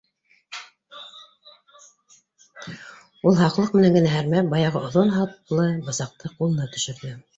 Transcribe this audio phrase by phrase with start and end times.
[3.31, 7.15] Ул һаҡлыҡ менән генә һәрмәп баяғы оҙон һаплы бысаҡты ҡулына төшөрҙө